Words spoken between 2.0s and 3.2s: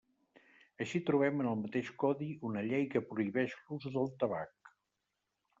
codi una llei que